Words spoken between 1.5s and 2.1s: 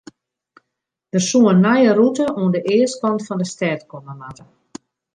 in nije